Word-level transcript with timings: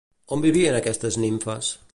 On 0.37 0.41
vivien 0.45 0.79
aquestes 0.79 1.21
nimfes? 1.27 1.73